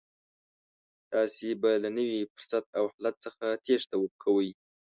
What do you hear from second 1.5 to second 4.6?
به له نوي فرصت او حالت څخه تېښته کوئ.